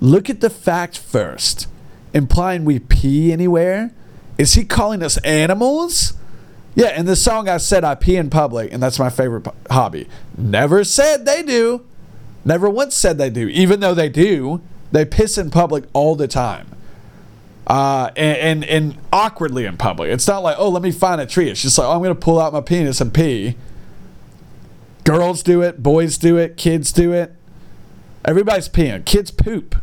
look 0.00 0.28
at 0.28 0.42
the 0.42 0.50
fact 0.50 0.98
first. 0.98 1.66
Implying 2.12 2.66
we 2.66 2.78
pee 2.78 3.32
anywhere? 3.32 3.94
Is 4.36 4.52
he 4.52 4.66
calling 4.66 5.02
us 5.02 5.16
animals? 5.18 6.12
Yeah, 6.74 6.98
in 6.98 7.06
the 7.06 7.16
song 7.16 7.48
I 7.48 7.56
said 7.56 7.84
I 7.84 7.94
pee 7.94 8.16
in 8.16 8.30
public, 8.30 8.72
and 8.72 8.82
that's 8.82 8.98
my 8.98 9.10
favorite 9.10 9.46
hobby. 9.70 10.08
Never 10.36 10.84
said 10.84 11.26
they 11.26 11.42
do. 11.42 11.84
Never 12.44 12.70
once 12.70 12.94
said 12.94 13.18
they 13.18 13.30
do, 13.30 13.48
even 13.48 13.80
though 13.80 13.94
they 13.94 14.08
do. 14.08 14.60
They 14.92 15.04
piss 15.04 15.38
in 15.38 15.50
public 15.50 15.84
all 15.92 16.16
the 16.16 16.26
time. 16.26 16.66
Uh, 17.66 18.10
and, 18.16 18.64
and, 18.64 18.64
and 18.64 18.98
awkwardly 19.12 19.64
in 19.64 19.76
public. 19.76 20.10
It's 20.10 20.26
not 20.26 20.42
like, 20.42 20.56
oh, 20.58 20.68
let 20.68 20.82
me 20.82 20.90
find 20.90 21.20
a 21.20 21.26
tree. 21.26 21.48
It's 21.48 21.62
just 21.62 21.78
like, 21.78 21.86
oh, 21.86 21.92
I'm 21.92 21.98
going 21.98 22.14
to 22.14 22.20
pull 22.20 22.40
out 22.40 22.52
my 22.52 22.60
penis 22.60 23.00
and 23.00 23.14
pee. 23.14 23.56
Girls 25.04 25.42
do 25.42 25.62
it, 25.62 25.82
boys 25.82 26.18
do 26.18 26.36
it, 26.36 26.56
kids 26.56 26.92
do 26.92 27.12
it. 27.12 27.32
Everybody's 28.24 28.68
peeing. 28.68 29.04
Kids 29.04 29.30
poop. 29.30 29.76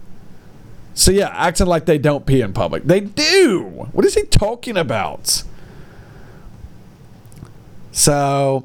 So 0.93 1.11
yeah, 1.11 1.29
acting 1.29 1.67
like 1.67 1.85
they 1.85 1.97
don't 1.97 2.25
pee 2.25 2.41
in 2.41 2.53
public. 2.53 2.83
They 2.83 2.99
do. 2.99 3.87
What 3.93 4.05
is 4.05 4.15
he 4.15 4.23
talking 4.23 4.77
about? 4.77 5.43
So 7.97 8.63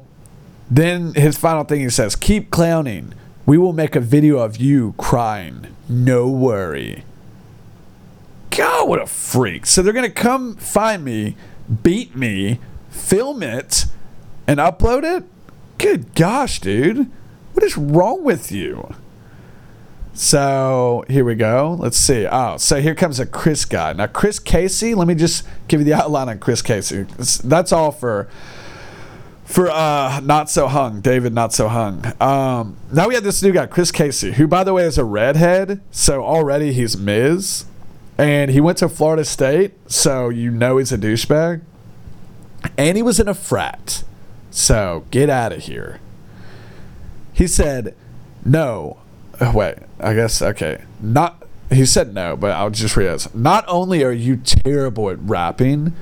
then 0.69 1.15
his 1.15 1.39
final 1.39 1.63
thing 1.63 1.81
he 1.81 1.89
says, 1.89 2.15
keep 2.15 2.51
clowning. 2.51 3.15
We 3.47 3.57
will 3.57 3.73
make 3.73 3.95
a 3.95 3.99
video 3.99 4.37
of 4.37 4.57
you 4.57 4.93
crying. 4.99 5.75
No 5.89 6.29
worry. 6.29 7.03
God, 8.51 8.87
what 8.87 9.01
a 9.01 9.07
freak. 9.07 9.65
So 9.65 9.81
they're 9.81 9.91
going 9.91 10.05
to 10.05 10.11
come 10.11 10.55
find 10.57 11.03
me, 11.03 11.35
beat 11.81 12.15
me, 12.15 12.59
film 12.91 13.41
it, 13.41 13.87
and 14.45 14.59
upload 14.59 15.03
it? 15.03 15.23
Good 15.79 16.13
gosh, 16.13 16.59
dude. 16.61 17.09
What 17.53 17.63
is 17.63 17.75
wrong 17.75 18.23
with 18.23 18.51
you? 18.51 18.93
So 20.13 21.05
here 21.07 21.25
we 21.25 21.33
go. 21.33 21.75
Let's 21.79 21.97
see. 21.97 22.27
Oh, 22.27 22.57
so 22.57 22.79
here 22.79 22.93
comes 22.93 23.19
a 23.19 23.25
Chris 23.25 23.65
guy. 23.65 23.93
Now, 23.93 24.05
Chris 24.05 24.37
Casey, 24.37 24.93
let 24.93 25.07
me 25.07 25.15
just 25.15 25.43
give 25.67 25.79
you 25.79 25.85
the 25.85 25.93
outline 25.93 26.29
on 26.29 26.37
Chris 26.37 26.61
Casey. 26.61 27.07
That's 27.43 27.71
all 27.71 27.91
for 27.91 28.29
for 29.45 29.69
uh 29.69 30.19
not 30.21 30.49
so 30.49 30.67
hung 30.67 31.01
david 31.01 31.33
not 31.33 31.53
so 31.53 31.67
hung. 31.67 32.05
Um 32.21 32.77
now 32.91 33.07
we 33.07 33.15
have 33.15 33.23
this 33.23 33.43
new 33.43 33.51
guy 33.51 33.65
chris 33.65 33.91
casey 33.91 34.33
who 34.33 34.47
by 34.47 34.63
the 34.63 34.73
way 34.73 34.83
is 34.83 34.97
a 34.97 35.03
redhead 35.03 35.81
so 35.91 36.23
already 36.23 36.73
he's 36.73 36.97
miz. 36.97 37.65
And 38.17 38.51
he 38.51 38.61
went 38.61 38.77
to 38.79 38.89
florida 38.89 39.25
state 39.25 39.73
so 39.89 40.29
you 40.29 40.49
know 40.51 40.77
he's 40.77 40.91
a 40.91 40.97
douchebag. 40.97 41.61
And 42.77 42.95
he 42.95 43.03
was 43.03 43.19
in 43.19 43.27
a 43.27 43.33
frat 43.33 44.03
so 44.49 45.03
get 45.09 45.29
out 45.29 45.51
of 45.51 45.63
here. 45.63 45.99
He 47.33 47.47
said 47.47 47.95
no. 48.45 48.97
Oh, 49.41 49.51
wait 49.51 49.77
i 49.99 50.13
guess 50.13 50.41
okay. 50.41 50.83
Not 51.01 51.43
he 51.69 51.85
said 51.85 52.13
no 52.13 52.37
but 52.37 52.51
i'll 52.51 52.69
just 52.69 52.95
this. 52.95 53.33
Not 53.35 53.65
only 53.67 54.03
are 54.03 54.11
you 54.11 54.37
terrible 54.37 55.09
at 55.09 55.19
rapping 55.19 55.93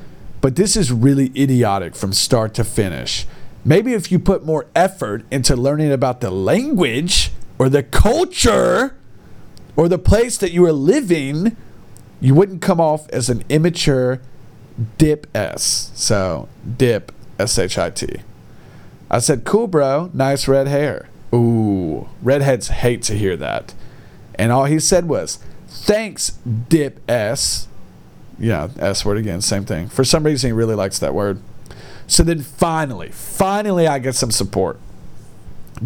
but 0.41 0.55
this 0.55 0.75
is 0.75 0.91
really 0.91 1.31
idiotic 1.35 1.95
from 1.95 2.11
start 2.11 2.53
to 2.55 2.63
finish. 2.63 3.25
Maybe 3.63 3.93
if 3.93 4.11
you 4.11 4.19
put 4.19 4.43
more 4.43 4.65
effort 4.75 5.23
into 5.29 5.55
learning 5.55 5.91
about 5.91 6.19
the 6.19 6.31
language 6.31 7.31
or 7.59 7.69
the 7.69 7.83
culture 7.83 8.95
or 9.75 9.87
the 9.87 9.99
place 9.99 10.37
that 10.37 10.51
you 10.51 10.65
are 10.65 10.73
living, 10.73 11.55
you 12.19 12.33
wouldn't 12.33 12.61
come 12.61 12.81
off 12.81 13.07
as 13.09 13.29
an 13.29 13.43
immature 13.49 14.19
dip 14.97 15.27
S. 15.35 15.91
So, 15.93 16.49
dip 16.77 17.11
S 17.37 17.59
H 17.59 17.77
I 17.77 17.91
T. 17.91 18.21
I 19.09 19.19
said, 19.19 19.43
cool, 19.43 19.67
bro. 19.67 20.09
Nice 20.13 20.47
red 20.47 20.67
hair. 20.67 21.09
Ooh, 21.33 22.09
redheads 22.21 22.69
hate 22.69 23.03
to 23.03 23.17
hear 23.17 23.37
that. 23.37 23.73
And 24.35 24.51
all 24.51 24.65
he 24.65 24.79
said 24.79 25.07
was, 25.07 25.37
thanks, 25.67 26.31
dip 26.69 26.99
S. 27.09 27.67
Yeah, 28.41 28.69
S 28.79 29.05
word 29.05 29.17
again, 29.17 29.39
same 29.41 29.65
thing. 29.65 29.87
For 29.87 30.03
some 30.03 30.23
reason, 30.23 30.47
he 30.49 30.51
really 30.51 30.73
likes 30.73 30.97
that 30.99 31.13
word. 31.13 31.39
So 32.07 32.23
then 32.23 32.41
finally, 32.41 33.09
finally, 33.09 33.87
I 33.87 33.99
get 33.99 34.15
some 34.15 34.31
support. 34.31 34.79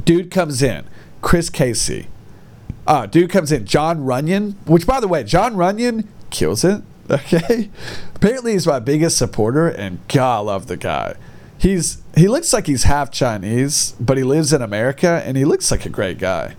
Dude 0.03 0.31
comes 0.31 0.63
in, 0.63 0.85
Chris 1.21 1.49
Casey. 1.49 2.07
Uh, 2.87 3.07
dude 3.07 3.29
comes 3.29 3.51
in, 3.51 3.65
John 3.65 4.05
Runyon, 4.05 4.51
which 4.65 4.87
by 4.87 4.99
the 4.99 5.07
way, 5.07 5.23
John 5.23 5.55
Runyon 5.55 6.07
kills 6.29 6.63
it. 6.63 6.81
Okay. 7.07 7.69
Apparently, 8.15 8.53
he's 8.53 8.65
my 8.65 8.79
biggest 8.79 9.15
supporter, 9.15 9.67
and 9.67 9.99
God, 10.07 10.37
I 10.37 10.39
love 10.39 10.65
the 10.65 10.75
guy. 10.75 11.13
He's 11.55 12.01
he 12.15 12.27
looks 12.27 12.51
like 12.51 12.65
he's 12.65 12.85
half 12.85 13.11
Chinese, 13.11 13.93
but 13.99 14.17
he 14.17 14.23
lives 14.23 14.51
in 14.51 14.63
America, 14.63 15.21
and 15.23 15.37
he 15.37 15.45
looks 15.45 15.69
like 15.69 15.85
a 15.85 15.89
great 15.89 16.17
guy. 16.17 16.55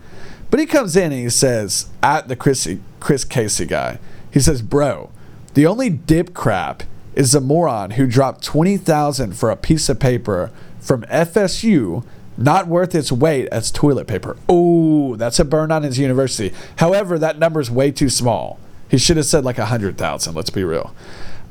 But 0.48 0.60
he 0.60 0.66
comes 0.66 0.94
in 0.96 1.10
and 1.10 1.20
he 1.20 1.30
says, 1.30 1.88
at 2.00 2.28
the 2.28 2.36
Chris, 2.36 2.68
Chris 3.00 3.24
Casey 3.24 3.66
guy, 3.66 3.98
he 4.30 4.38
says, 4.38 4.62
Bro, 4.62 5.10
the 5.56 5.66
only 5.66 5.88
dip 5.88 6.34
crap 6.34 6.82
is 7.14 7.34
a 7.34 7.40
moron 7.40 7.92
who 7.92 8.06
dropped 8.06 8.44
20,000 8.44 9.32
for 9.32 9.50
a 9.50 9.56
piece 9.56 9.88
of 9.88 9.98
paper 9.98 10.50
from 10.78 11.00
FSU 11.04 12.04
not 12.36 12.66
worth 12.66 12.94
its 12.94 13.10
weight 13.10 13.48
as 13.48 13.70
toilet 13.70 14.06
paper. 14.06 14.36
Oh, 14.50 15.16
that's 15.16 15.38
a 15.38 15.46
burn 15.46 15.72
on 15.72 15.82
his 15.82 15.98
university. 15.98 16.54
However, 16.76 17.18
that 17.18 17.38
number 17.38 17.58
is 17.58 17.70
way 17.70 17.90
too 17.90 18.10
small. 18.10 18.60
He 18.90 18.98
should 18.98 19.16
have 19.16 19.24
said 19.24 19.46
like 19.46 19.56
a 19.56 19.62
100,000, 19.62 20.34
let's 20.34 20.50
be 20.50 20.62
real. 20.62 20.94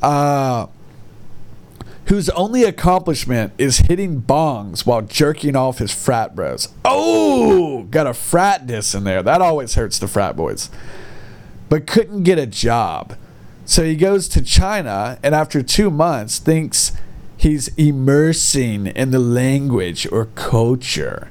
Uh, 0.03 0.67
whose 2.05 2.29
only 2.29 2.63
accomplishment 2.63 3.53
is 3.57 3.79
hitting 3.79 4.21
bongs 4.21 4.85
while 4.85 5.01
jerking 5.01 5.55
off 5.55 5.79
his 5.79 5.91
frat 5.91 6.35
bros. 6.35 6.69
Oh, 6.85 7.87
got 7.89 8.05
a 8.05 8.13
frat 8.13 8.67
diss 8.67 8.93
in 8.93 9.03
there. 9.03 9.23
That 9.23 9.41
always 9.41 9.73
hurts 9.73 9.97
the 9.97 10.07
frat 10.07 10.35
boys. 10.35 10.69
But 11.69 11.87
couldn't 11.87 12.21
get 12.21 12.37
a 12.37 12.45
job. 12.45 13.15
So 13.65 13.83
he 13.83 13.95
goes 13.95 14.27
to 14.29 14.41
China 14.41 15.17
and 15.23 15.33
after 15.33 15.63
two 15.63 15.89
months 15.89 16.37
thinks 16.37 16.93
he's 17.35 17.67
immersing 17.69 18.87
in 18.87 19.11
the 19.11 19.19
language 19.19 20.07
or 20.11 20.25
culture, 20.35 21.29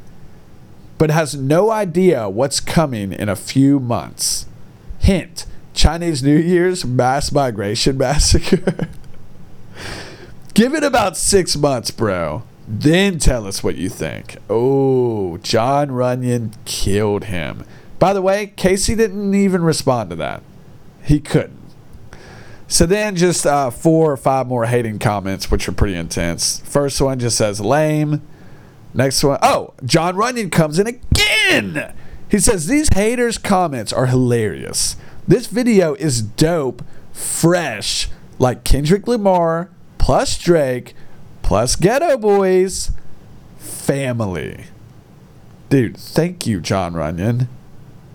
but 0.98 1.10
has 1.10 1.34
no 1.36 1.70
idea 1.70 2.28
what's 2.28 2.60
coming 2.60 3.12
in 3.12 3.28
a 3.28 3.36
few 3.36 3.78
months. 3.78 4.46
Hint 4.98 5.46
Chinese 5.74 6.22
New 6.22 6.36
Year's 6.36 6.84
mass 6.84 7.30
migration 7.30 7.98
massacre. 7.98 8.88
Give 10.54 10.74
it 10.74 10.84
about 10.84 11.16
six 11.16 11.56
months, 11.56 11.90
bro. 11.90 12.44
Then 12.66 13.18
tell 13.18 13.46
us 13.46 13.62
what 13.62 13.76
you 13.76 13.88
think. 13.88 14.38
Oh, 14.48 15.36
John 15.38 15.90
Runyon 15.92 16.52
killed 16.64 17.24
him. 17.24 17.64
By 17.98 18.12
the 18.12 18.22
way, 18.22 18.52
Casey 18.56 18.94
didn't 18.94 19.34
even 19.34 19.62
respond 19.62 20.10
to 20.10 20.16
that. 20.16 20.42
He 21.02 21.20
couldn't. 21.20 21.63
So 22.66 22.86
then 22.86 23.16
just 23.16 23.46
uh, 23.46 23.70
four 23.70 24.12
or 24.12 24.16
five 24.16 24.46
more 24.46 24.66
hating 24.66 24.98
comments, 24.98 25.50
which 25.50 25.68
are 25.68 25.72
pretty 25.72 25.94
intense. 25.94 26.60
First 26.60 27.00
one 27.00 27.18
just 27.18 27.36
says 27.36 27.60
lame. 27.60 28.22
Next 28.94 29.22
one, 29.24 29.38
oh, 29.42 29.74
John 29.84 30.14
Runyan 30.14 30.52
comes 30.52 30.78
in 30.78 30.86
again. 30.86 31.94
He 32.30 32.38
says 32.38 32.66
these 32.66 32.88
haters' 32.94 33.38
comments 33.38 33.92
are 33.92 34.06
hilarious. 34.06 34.96
This 35.26 35.46
video 35.46 35.94
is 35.94 36.22
dope, 36.22 36.82
fresh, 37.12 38.08
like 38.38 38.64
Kendrick 38.64 39.06
Lamar 39.08 39.68
plus 39.98 40.38
Drake 40.38 40.94
plus 41.42 41.76
Geto 41.76 42.20
Boys 42.20 42.92
family. 43.58 44.66
Dude, 45.70 45.96
thank 45.96 46.46
you, 46.46 46.60
John 46.60 46.92
Runyan. 46.94 47.48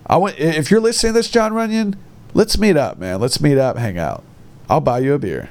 I 0.06 0.18
want 0.18 0.40
if 0.40 0.72
you're 0.72 0.80
listening 0.80 1.14
to 1.14 1.20
this, 1.20 1.30
John 1.30 1.52
Runyan, 1.52 1.96
let's 2.34 2.58
meet 2.58 2.78
up, 2.78 2.98
man. 2.98 3.20
Let's 3.20 3.42
meet 3.42 3.58
up, 3.58 3.78
hang 3.78 3.98
out. 3.98 4.24
I'll 4.70 4.82
buy 4.82 5.00
you 5.00 5.14
a 5.14 5.20
beer. 5.20 5.50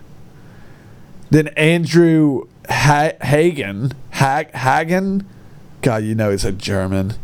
Then 1.30 1.48
Andrew 1.48 2.46
ha- 2.68 3.12
Hagen, 3.20 3.92
ha- 4.12 4.44
Hagen, 4.54 5.26
God, 5.82 6.04
you 6.04 6.14
know 6.14 6.30
he's 6.30 6.44
a 6.44 6.52
German. 6.52 7.14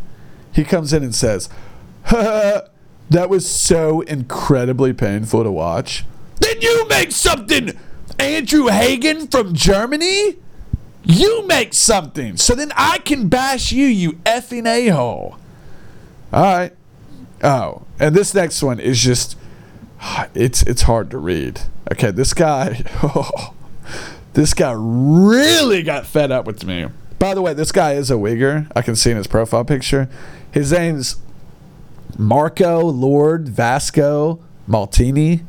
He 0.53 0.63
comes 0.63 0.93
in 0.93 1.03
and 1.03 1.15
says, 1.15 1.49
that 2.09 3.29
was 3.29 3.49
so 3.49 4.01
incredibly 4.01 4.93
painful 4.93 5.43
to 5.43 5.51
watch. 5.51 6.05
Then 6.39 6.61
you 6.61 6.87
make 6.87 7.11
something, 7.11 7.77
Andrew 8.19 8.67
Hagen 8.67 9.27
from 9.27 9.53
Germany? 9.53 10.35
You 11.03 11.45
make 11.45 11.73
something 11.73 12.35
so 12.37 12.55
then 12.55 12.71
I 12.75 12.97
can 12.99 13.27
bash 13.27 13.71
you, 13.71 13.85
you 13.85 14.13
effing 14.25 14.65
a 14.67 14.89
hole. 14.89 15.37
All 16.33 16.43
right. 16.43 16.73
Oh, 17.43 17.83
and 17.99 18.15
this 18.15 18.33
next 18.33 18.63
one 18.63 18.79
is 18.79 18.99
just 18.99 19.37
it's 20.33 20.63
it's 20.63 20.83
hard 20.83 21.11
to 21.11 21.17
read. 21.17 21.61
Okay, 21.91 22.11
this 22.11 22.33
guy, 22.33 22.83
oh, 23.03 23.53
this 24.33 24.53
guy 24.53 24.73
really 24.75 25.83
got 25.83 26.05
fed 26.05 26.31
up 26.31 26.45
with 26.45 26.65
me. 26.65 26.87
By 27.19 27.33
the 27.33 27.41
way, 27.41 27.53
this 27.53 27.71
guy 27.71 27.93
is 27.93 28.11
a 28.11 28.15
Uyghur. 28.15 28.71
I 28.75 28.81
can 28.81 28.95
see 28.95 29.11
in 29.11 29.17
his 29.17 29.27
profile 29.27 29.65
picture. 29.65 30.09
His 30.51 30.71
name's 30.71 31.17
Marco 32.17 32.81
Lord 32.81 33.49
Vasco 33.49 34.39
Maltini. 34.67 35.43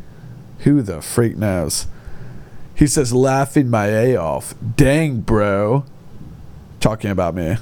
Who 0.60 0.82
the 0.82 1.02
freak 1.02 1.36
knows? 1.36 1.86
He 2.74 2.86
says, 2.86 3.12
laughing 3.12 3.70
my 3.70 3.86
A 3.86 4.16
off. 4.16 4.54
Dang, 4.76 5.20
bro. 5.20 5.84
Talking 6.80 7.10
about 7.10 7.34
me. 7.34 7.56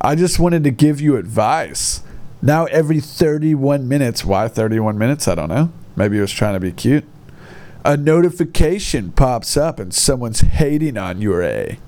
I 0.00 0.16
just 0.16 0.38
wanted 0.38 0.64
to 0.64 0.70
give 0.70 1.00
you 1.00 1.16
advice. 1.16 2.02
Now, 2.40 2.64
every 2.66 2.98
31 2.98 3.86
minutes, 3.86 4.24
why 4.24 4.48
31 4.48 4.98
minutes? 4.98 5.28
I 5.28 5.36
don't 5.36 5.48
know. 5.48 5.72
Maybe 5.96 6.16
he 6.16 6.20
was 6.20 6.32
trying 6.32 6.54
to 6.54 6.60
be 6.60 6.72
cute. 6.72 7.04
A 7.84 7.96
notification 7.96 9.12
pops 9.12 9.56
up 9.56 9.80
and 9.80 9.92
someone's 9.92 10.40
hating 10.40 10.96
on 10.96 11.20
your 11.20 11.42
A. 11.42 11.78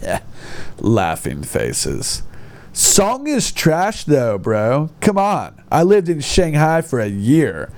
Laughing 0.78 1.42
faces. 1.42 2.22
Song 2.72 3.26
is 3.26 3.52
trash 3.52 4.04
though, 4.04 4.38
bro. 4.38 4.90
Come 5.00 5.18
on. 5.18 5.62
I 5.70 5.82
lived 5.82 6.08
in 6.08 6.20
Shanghai 6.20 6.82
for 6.82 7.00
a 7.00 7.08
year. 7.08 7.70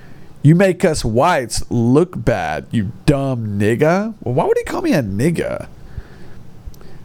You 0.43 0.55
make 0.55 0.83
us 0.83 1.05
whites 1.05 1.63
look 1.69 2.23
bad, 2.23 2.65
you 2.71 2.91
dumb 3.05 3.59
nigga. 3.59 4.15
Well, 4.21 4.33
why 4.33 4.45
would 4.45 4.57
he 4.57 4.63
call 4.63 4.81
me 4.81 4.93
a 4.93 5.03
nigga? 5.03 5.67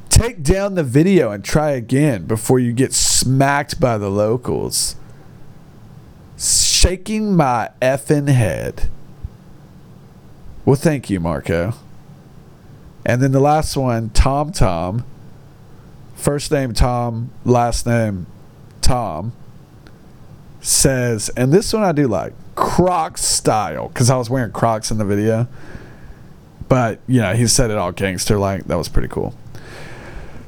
Take 0.08 0.42
down 0.42 0.74
the 0.74 0.82
video 0.82 1.30
and 1.30 1.44
try 1.44 1.72
again 1.72 2.24
before 2.24 2.58
you 2.58 2.72
get 2.72 2.94
smacked 2.94 3.78
by 3.78 3.98
the 3.98 4.08
locals. 4.08 4.96
Shaking 6.86 7.34
my 7.34 7.70
effing 7.82 8.28
head. 8.28 8.88
Well, 10.64 10.76
thank 10.76 11.10
you, 11.10 11.18
Marco. 11.18 11.74
And 13.04 13.20
then 13.20 13.32
the 13.32 13.40
last 13.40 13.76
one, 13.76 14.10
Tom 14.10 14.52
Tom. 14.52 15.04
First 16.14 16.52
name 16.52 16.74
Tom, 16.74 17.32
last 17.44 17.88
name 17.88 18.28
Tom. 18.82 19.32
Says, 20.60 21.28
and 21.30 21.52
this 21.52 21.72
one 21.72 21.82
I 21.82 21.90
do 21.90 22.06
like, 22.06 22.32
Crocs 22.54 23.24
style, 23.24 23.88
because 23.88 24.08
I 24.08 24.16
was 24.16 24.30
wearing 24.30 24.52
Crocs 24.52 24.92
in 24.92 24.98
the 24.98 25.04
video. 25.04 25.48
But, 26.68 27.00
you 27.08 27.20
know, 27.20 27.34
he 27.34 27.48
said 27.48 27.72
it 27.72 27.78
all 27.78 27.90
gangster 27.90 28.38
like. 28.38 28.66
That 28.66 28.78
was 28.78 28.88
pretty 28.88 29.08
cool. 29.08 29.34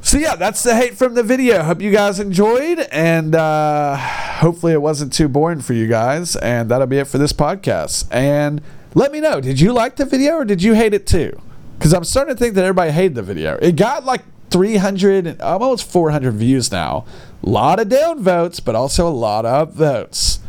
So 0.08 0.16
yeah, 0.16 0.36
that's 0.36 0.62
the 0.62 0.74
hate 0.74 0.96
from 0.96 1.12
the 1.12 1.22
video. 1.22 1.62
Hope 1.62 1.82
you 1.82 1.92
guys 1.92 2.18
enjoyed, 2.18 2.78
and 2.90 3.34
uh, 3.34 3.94
hopefully 3.98 4.72
it 4.72 4.80
wasn't 4.80 5.12
too 5.12 5.28
boring 5.28 5.60
for 5.60 5.74
you 5.74 5.86
guys. 5.86 6.34
And 6.34 6.70
that'll 6.70 6.86
be 6.86 6.96
it 6.96 7.08
for 7.08 7.18
this 7.18 7.34
podcast. 7.34 8.08
And 8.10 8.62
let 8.94 9.12
me 9.12 9.20
know, 9.20 9.42
did 9.42 9.60
you 9.60 9.74
like 9.74 9.96
the 9.96 10.06
video 10.06 10.36
or 10.36 10.46
did 10.46 10.62
you 10.62 10.72
hate 10.72 10.94
it 10.94 11.06
too? 11.06 11.38
Because 11.78 11.92
I'm 11.92 12.04
starting 12.04 12.34
to 12.34 12.38
think 12.38 12.54
that 12.54 12.64
everybody 12.64 12.90
hated 12.90 13.16
the 13.16 13.22
video. 13.22 13.58
It 13.60 13.76
got 13.76 14.06
like 14.06 14.22
300, 14.48 15.42
almost 15.42 15.86
400 15.86 16.32
views 16.32 16.72
now. 16.72 17.04
A 17.42 17.46
lot 17.50 17.78
of 17.78 17.90
down 17.90 18.22
votes, 18.22 18.60
but 18.60 18.74
also 18.74 19.06
a 19.06 19.10
lot 19.12 19.44
of 19.44 19.74
votes. 19.74 20.40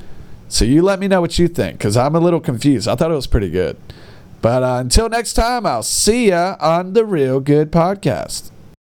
So 0.48 0.64
you 0.64 0.84
let 0.84 1.02
me 1.02 1.10
know 1.10 1.20
what 1.20 1.38
you 1.38 1.50
think, 1.50 1.80
because 1.80 1.98
I'm 1.98 2.16
a 2.16 2.22
little 2.22 2.40
confused. 2.40 2.88
I 2.88 2.96
thought 2.96 3.12
it 3.12 3.16
was 3.16 3.28
pretty 3.28 3.50
good. 3.50 3.76
But 4.42 4.64
uh, 4.64 4.78
until 4.80 5.10
next 5.10 5.34
time, 5.34 5.66
I'll 5.66 5.84
see 5.84 6.30
ya 6.30 6.56
on 6.62 6.94
the 6.94 7.04
Real 7.04 7.42
Good 7.42 7.74
Podcast. 7.74 8.52